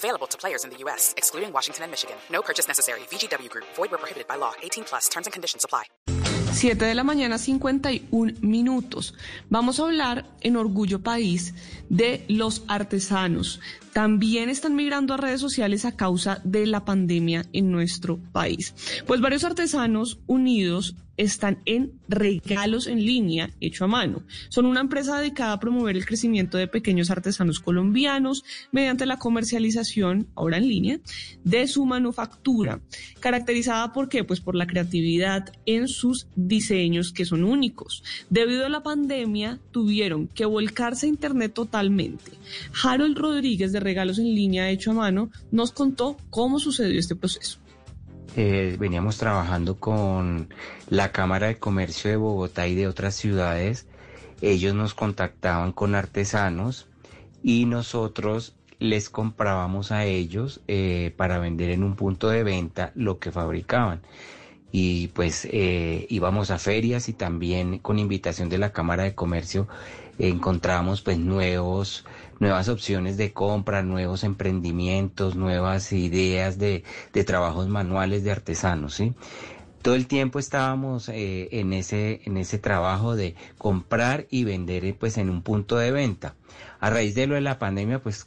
Available 0.00 0.26
to 0.28 0.38
players 0.38 0.64
in 0.64 0.70
the 0.70 0.78
U.S., 0.84 1.12
excluding 1.18 1.52
Washington 1.52 1.84
and 1.84 1.90
Michigan. 1.90 2.16
No 2.32 2.40
purchase 2.40 2.66
necessary. 2.66 3.00
VGW 3.10 3.50
Group. 3.50 3.66
Void 3.76 3.90
where 3.90 3.98
prohibited 3.98 4.26
by 4.26 4.36
law. 4.36 4.52
18 4.62 4.84
plus. 4.84 5.10
Terms 5.10 5.26
and 5.26 5.34
conditions 5.34 5.62
apply. 5.62 5.84
7 6.52 6.84
de 6.84 6.94
la 6.94 7.04
mañana, 7.04 7.38
51 7.38 8.34
minutos. 8.40 9.14
Vamos 9.50 9.78
a 9.78 9.84
hablar 9.84 10.24
en 10.40 10.56
Orgullo 10.56 11.00
País 11.00 11.54
de 11.88 12.24
los 12.28 12.62
artesanos. 12.66 13.60
También 13.92 14.48
están 14.48 14.74
migrando 14.74 15.14
a 15.14 15.16
redes 15.16 15.40
sociales 15.40 15.84
a 15.84 15.96
causa 15.96 16.40
de 16.44 16.66
la 16.66 16.84
pandemia 16.84 17.44
en 17.52 17.70
nuestro 17.70 18.18
país. 18.32 18.74
Pues 19.06 19.20
varios 19.20 19.44
artesanos 19.44 20.18
unidos 20.26 20.96
están 21.20 21.58
en 21.66 21.92
regalos 22.08 22.86
en 22.86 23.04
línea 23.04 23.50
hecho 23.60 23.84
a 23.84 23.88
mano. 23.88 24.22
Son 24.48 24.64
una 24.64 24.80
empresa 24.80 25.18
dedicada 25.18 25.52
a 25.52 25.60
promover 25.60 25.94
el 25.96 26.06
crecimiento 26.06 26.56
de 26.56 26.66
pequeños 26.66 27.10
artesanos 27.10 27.60
colombianos 27.60 28.42
mediante 28.72 29.04
la 29.04 29.18
comercialización, 29.18 30.28
ahora 30.34 30.56
en 30.56 30.68
línea, 30.68 31.00
de 31.44 31.68
su 31.68 31.84
manufactura, 31.84 32.80
caracterizada 33.20 33.92
por 33.92 34.08
qué? 34.08 34.24
Pues 34.24 34.40
por 34.40 34.54
la 34.54 34.66
creatividad 34.66 35.52
en 35.66 35.88
sus 35.88 36.26
diseños 36.36 37.12
que 37.12 37.26
son 37.26 37.44
únicos. 37.44 38.02
Debido 38.30 38.64
a 38.64 38.70
la 38.70 38.82
pandemia, 38.82 39.60
tuvieron 39.72 40.26
que 40.26 40.46
volcarse 40.46 41.04
a 41.04 41.10
Internet 41.10 41.52
totalmente. 41.52 42.32
Harold 42.82 43.18
Rodríguez 43.18 43.72
de 43.72 43.80
Regalos 43.80 44.18
en 44.18 44.34
Línea 44.34 44.70
Hecho 44.70 44.92
a 44.92 44.94
Mano 44.94 45.30
nos 45.50 45.72
contó 45.72 46.16
cómo 46.30 46.58
sucedió 46.58 46.98
este 46.98 47.14
proceso. 47.14 47.58
Eh, 48.36 48.76
veníamos 48.78 49.18
trabajando 49.18 49.76
con 49.76 50.48
la 50.88 51.10
Cámara 51.10 51.48
de 51.48 51.58
Comercio 51.58 52.10
de 52.10 52.16
Bogotá 52.16 52.68
y 52.68 52.74
de 52.74 52.86
otras 52.86 53.14
ciudades. 53.14 53.86
Ellos 54.40 54.74
nos 54.74 54.94
contactaban 54.94 55.72
con 55.72 55.94
artesanos 55.94 56.86
y 57.42 57.66
nosotros 57.66 58.54
les 58.78 59.10
comprábamos 59.10 59.92
a 59.92 60.04
ellos 60.04 60.60
eh, 60.68 61.12
para 61.16 61.38
vender 61.38 61.70
en 61.70 61.82
un 61.82 61.96
punto 61.96 62.28
de 62.30 62.42
venta 62.42 62.92
lo 62.94 63.18
que 63.18 63.30
fabricaban. 63.30 64.00
Y 64.72 65.08
pues 65.08 65.48
eh, 65.50 66.06
íbamos 66.08 66.50
a 66.50 66.58
ferias 66.58 67.08
y 67.08 67.12
también 67.12 67.78
con 67.78 67.98
invitación 67.98 68.48
de 68.48 68.58
la 68.58 68.72
Cámara 68.72 69.02
de 69.02 69.14
Comercio 69.14 69.68
encontramos 70.28 71.02
pues 71.02 71.18
nuevos, 71.18 72.04
nuevas 72.38 72.68
opciones 72.68 73.16
de 73.16 73.32
compra, 73.32 73.82
nuevos 73.82 74.24
emprendimientos, 74.24 75.34
nuevas 75.34 75.92
ideas 75.92 76.58
de, 76.58 76.84
de 77.12 77.24
trabajos 77.24 77.68
manuales 77.68 78.22
de 78.24 78.30
artesanos, 78.30 78.94
¿sí? 78.94 79.14
Todo 79.82 79.94
el 79.94 80.06
tiempo 80.06 80.38
estábamos 80.38 81.08
eh, 81.08 81.48
en, 81.52 81.72
ese, 81.72 82.20
en 82.26 82.36
ese 82.36 82.58
trabajo 82.58 83.16
de 83.16 83.34
comprar 83.56 84.26
y 84.30 84.44
vender 84.44 84.94
pues 84.98 85.16
en 85.16 85.30
un 85.30 85.40
punto 85.42 85.78
de 85.78 85.90
venta. 85.90 86.34
A 86.80 86.90
raíz 86.90 87.14
de 87.14 87.26
lo 87.26 87.34
de 87.34 87.40
la 87.40 87.58
pandemia 87.58 88.02
pues 88.02 88.26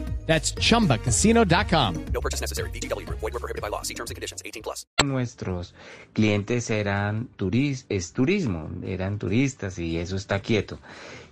That's 0.25 0.55
chumbacasino.com. 0.55 1.95
No 2.13 2.21
purchase 2.21 2.41
necessary. 2.41 2.69
VGW 2.71 3.05
Group. 3.05 3.19
Void 3.19 3.33
were 3.33 3.39
prohibited 3.39 3.61
by 3.61 3.69
law. 3.69 3.81
See 3.83 3.93
terms 3.93 4.11
and 4.11 4.15
conditions. 4.15 4.41
18 4.45 4.63
plus. 4.63 4.85
Nuestros 5.03 5.73
clientes 6.13 6.69
eran 6.69 7.27
turis 7.37 7.85
es 7.89 8.13
turismo, 8.13 8.69
eran 8.85 9.19
turistas 9.19 9.77
y 9.79 9.97
eso 9.97 10.15
está 10.15 10.39
quieto. 10.39 10.79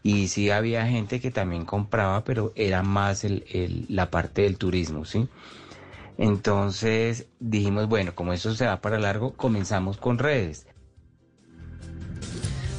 Y 0.03 0.27
sí 0.27 0.49
había 0.49 0.85
gente 0.87 1.19
que 1.19 1.31
también 1.31 1.65
compraba, 1.65 2.23
pero 2.23 2.51
era 2.55 2.83
más 2.83 3.23
el, 3.23 3.45
el, 3.51 3.85
la 3.89 4.09
parte 4.09 4.43
del 4.43 4.57
turismo, 4.57 5.05
¿sí? 5.05 5.27
Entonces 6.17 7.27
dijimos, 7.39 7.87
bueno, 7.87 8.13
como 8.15 8.33
eso 8.33 8.53
se 8.53 8.65
va 8.65 8.81
para 8.81 8.99
largo, 8.99 9.33
comenzamos 9.33 9.97
con 9.97 10.17
redes. 10.17 10.67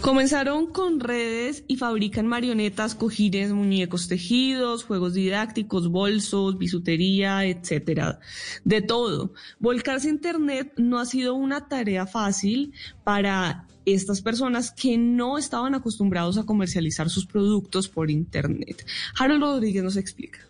Comenzaron 0.00 0.66
con 0.66 0.98
redes 0.98 1.62
y 1.68 1.76
fabrican 1.76 2.26
marionetas, 2.26 2.94
cojines, 2.94 3.52
muñecos 3.52 4.08
tejidos, 4.08 4.84
juegos 4.84 5.12
didácticos, 5.12 5.90
bolsos, 5.90 6.56
bisutería, 6.56 7.44
etcétera. 7.44 8.18
De 8.64 8.80
todo. 8.80 9.34
Volcarse 9.58 10.08
a 10.08 10.12
Internet 10.12 10.72
no 10.78 10.98
ha 10.98 11.04
sido 11.04 11.34
una 11.34 11.68
tarea 11.68 12.06
fácil 12.06 12.72
para 13.04 13.66
estas 13.84 14.22
personas 14.22 14.70
que 14.70 14.96
no 14.96 15.36
estaban 15.36 15.74
acostumbrados 15.74 16.38
a 16.38 16.44
comercializar 16.44 17.10
sus 17.10 17.26
productos 17.26 17.88
por 17.88 18.10
Internet. 18.10 18.86
Harold 19.18 19.42
Rodríguez 19.42 19.82
nos 19.82 19.98
explica. 19.98 20.40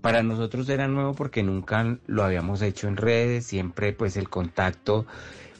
Para 0.00 0.24
nosotros 0.24 0.68
era 0.68 0.88
nuevo 0.88 1.14
porque 1.14 1.44
nunca 1.44 1.98
lo 2.06 2.24
habíamos 2.24 2.60
hecho 2.60 2.88
en 2.88 2.96
redes, 2.96 3.46
siempre 3.46 3.92
pues 3.92 4.16
el 4.16 4.28
contacto 4.28 5.06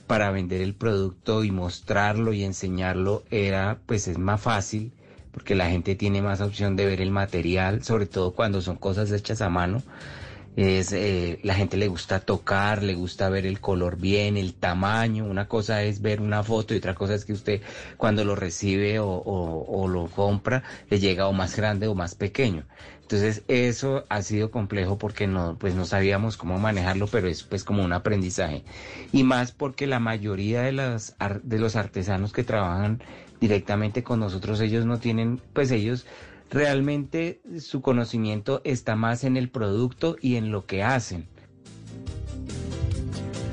para 0.07 0.31
vender 0.31 0.61
el 0.61 0.75
producto 0.75 1.45
y 1.45 1.51
mostrarlo 1.51 2.33
y 2.33 2.45
enseñarlo 2.45 3.25
era 3.31 3.79
pues 3.87 4.09
es 4.09 4.19
más 4.19 4.41
fácil 4.41 4.93
porque 5.33 5.55
la 5.55 5.69
gente 5.69 5.95
tiene 5.95 6.23
más 6.23 6.41
opción 6.41 6.77
de 6.77 6.87
ver 6.87 7.03
el 7.03 7.11
material, 7.11 7.85
sobre 7.85 8.07
todo 8.07 8.33
cuando 8.33 8.63
son 8.63 8.77
cosas 8.77 9.13
hechas 9.13 9.43
a 9.43 9.51
mano. 9.51 9.83
Es, 10.57 10.93
eh, 10.93 11.39
la 11.43 11.55
gente 11.55 11.77
le 11.77 11.87
gusta 11.89 12.21
tocar, 12.21 12.83
le 12.83 12.95
gusta 12.95 13.29
ver 13.29 13.45
el 13.47 13.61
color 13.61 13.99
bien, 13.99 14.37
el 14.37 14.55
tamaño. 14.55 15.25
Una 15.27 15.49
cosa 15.49 15.83
es 15.83 16.01
ver 16.01 16.21
una 16.21 16.43
foto 16.43 16.75
y 16.75 16.79
otra 16.79 16.95
cosa 16.95 17.15
es 17.15 17.25
que 17.27 17.35
usted 17.35 17.61
cuando 17.99 18.25
lo 18.25 18.35
recibe 18.37 18.99
o, 18.99 19.07
o, 19.09 19.83
o 19.83 19.89
lo 19.89 20.07
compra 20.07 20.63
le 20.89 20.99
llega 20.99 21.29
o 21.29 21.33
más 21.35 21.57
grande 21.57 21.87
o 21.89 21.95
más 21.95 22.15
pequeño. 22.15 22.65
Entonces 23.03 23.45
eso 23.49 24.05
ha 24.09 24.23
sido 24.23 24.51
complejo 24.51 24.99
porque 24.99 25.27
no, 25.29 25.57
pues 25.59 25.75
no 25.77 25.85
sabíamos 25.85 26.37
cómo 26.37 26.59
manejarlo, 26.59 27.07
pero 27.07 27.29
es 27.29 27.45
pues 27.45 27.63
como 27.63 27.85
un 27.85 27.93
aprendizaje. 27.93 28.65
Y 29.13 29.23
más 29.23 29.53
porque 29.53 29.87
la 29.87 30.01
mayoría 30.01 30.63
de, 30.63 30.73
las, 30.73 31.17
de 31.43 31.59
los 31.59 31.77
artesanos 31.77 32.33
que 32.33 32.43
trabajan 32.45 33.03
directamente 33.41 34.03
con 34.03 34.19
nosotros, 34.21 34.61
ellos 34.61 34.87
no 34.87 34.99
tienen, 34.99 35.41
pues 35.53 35.71
ellos 35.71 36.07
realmente 36.51 37.41
su 37.59 37.83
conocimiento 37.83 38.61
está 38.65 38.97
más 38.97 39.25
en 39.25 39.37
el 39.37 39.51
producto 39.51 40.17
y 40.21 40.37
en 40.37 40.51
lo 40.51 40.67
que 40.67 40.83
hacen. 40.83 41.29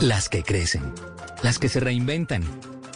Las 0.00 0.28
que 0.28 0.44
crecen, 0.44 0.94
las 1.42 1.58
que 1.58 1.68
se 1.68 1.80
reinventan, 1.80 2.44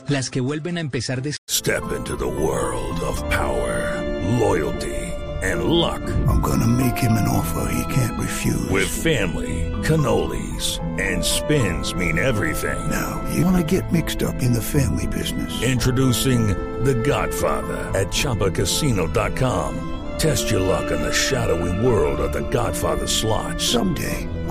las 0.08 0.31
que 0.31 0.40
vuelven 0.40 0.76
a 0.76 0.81
empezar 0.81 1.20
de 1.20 1.34
Step 1.50 1.82
into 1.96 2.16
the 2.16 2.25
world 2.25 3.00
of 3.00 3.20
power, 3.28 4.00
loyalty 4.38 5.12
and 5.43 5.64
luck. 5.64 6.00
I'm 6.28 6.40
gonna 6.40 6.69
make 6.69 6.96
him 6.96 7.12
an 7.12 7.26
offer 7.26 7.69
he 7.75 7.93
can't 7.93 8.19
refuse. 8.20 8.70
With 8.70 8.88
family, 8.88 9.69
cannolis, 9.82 10.78
and 11.00 11.25
spins 11.25 11.93
mean 11.94 12.19
everything. 12.19 12.78
Now, 12.88 13.20
you 13.34 13.44
wanna 13.44 13.64
get 13.64 13.90
mixed 13.90 14.22
up 14.22 14.40
in 14.40 14.52
the 14.52 14.62
family 14.62 15.08
business. 15.08 15.60
Introducing 15.60 16.55
The 16.84 16.94
Godfather 16.94 17.90
at 17.98 18.12
ChumbaCasino.com. 18.12 19.88
Test 20.19 20.52
your 20.52 20.60
luck 20.60 20.93
in 20.93 21.02
the 21.02 21.12
shadowy 21.12 21.84
world 21.84 22.20
of 22.20 22.32
The 22.32 22.48
Godfather 22.50 23.08
slot. 23.08 23.60
Someday, 23.60 24.28